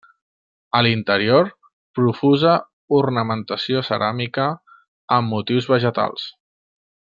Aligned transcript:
A 0.77 0.79
l'interior, 0.85 1.51
profusa 1.99 2.55
ornamentació 3.01 3.85
ceràmica, 3.91 4.49
amb 5.19 5.33
motius 5.37 5.71
vegetals. 5.77 6.27